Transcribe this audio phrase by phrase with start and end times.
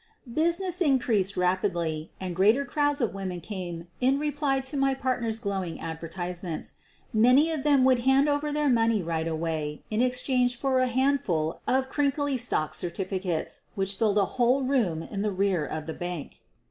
[0.33, 5.79] Business increased rapidly and greater crowds of women came in reply to my partner's glowing
[5.79, 6.73] ad vertisements.
[7.13, 11.61] Many of them would hand over their money right away in exchange for a handful
[11.67, 15.93] of the crinkly stock certificates which filled a whole room in the rear of the
[15.93, 16.41] bank.